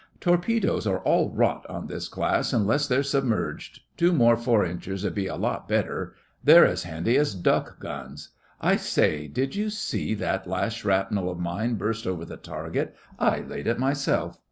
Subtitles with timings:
[0.19, 3.81] 'Torpedoes are all rot on this class unless they're submerged.
[3.97, 6.15] Two more four inchers 'ud be a lot better.
[6.43, 8.29] They're as handy as duck guns.
[8.59, 12.95] I say, did you see that last shrapnel of mine burst over the target?
[13.19, 14.39] I laid it myself.